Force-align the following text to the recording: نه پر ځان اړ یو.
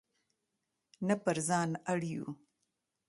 نه 1.07 1.15
پر 1.23 1.37
ځان 1.47 1.69
اړ 1.91 1.99
یو. 2.13 2.27